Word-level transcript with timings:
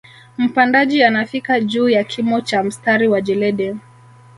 Mpandaji 0.37 1.03
anafika 1.03 1.59
juu 1.59 1.89
ya 1.89 2.03
kimo 2.03 2.41
cha 2.41 2.63
mstari 2.63 3.07
wa 3.07 3.21
jeledi 3.21 3.75